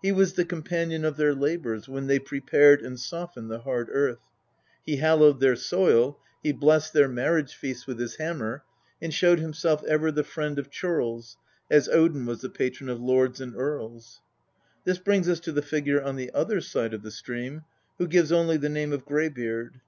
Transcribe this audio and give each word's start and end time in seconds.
He 0.00 0.10
was 0.10 0.32
the 0.32 0.46
companion 0.46 1.04
of 1.04 1.18
their 1.18 1.34
labours 1.34 1.86
when 1.86 2.06
they 2.06 2.18
prepared 2.18 2.80
and 2.80 2.98
softened 2.98 3.50
the 3.50 3.58
hard 3.58 3.90
earth. 3.92 4.20
He 4.86 4.96
hallowed 4.96 5.38
their 5.38 5.54
soil, 5.54 6.18
he 6.42 6.50
blessed 6.52 6.94
their 6.94 7.08
marriage 7.10 7.54
feasts 7.54 7.86
with 7.86 7.98
his 7.98 8.16
hammer, 8.16 8.64
and 9.02 9.12
showed 9.12 9.38
himself 9.38 9.84
ever 9.84 10.10
the 10.10 10.24
friend 10.24 10.58
of 10.58 10.70
churls, 10.70 11.36
as 11.70 11.90
Odin 11.90 12.24
was 12.24 12.40
the 12.40 12.48
patron 12.48 12.88
of 12.88 13.02
lords 13.02 13.38
and 13.38 13.54
earls. 13.54 14.22
This 14.84 14.96
brings 14.96 15.28
us 15.28 15.40
to 15.40 15.52
the 15.52 15.60
figure 15.60 16.00
on 16.02 16.16
the 16.16 16.30
other 16.32 16.62
side 16.62 16.94
of 16.94 17.02
the 17.02 17.10
stream, 17.10 17.60
who 17.98 18.06
gives 18.08 18.32
only 18.32 18.56
the 18.56 18.70
name 18.70 18.94
of 18.94 19.04
Greybeard. 19.04 19.82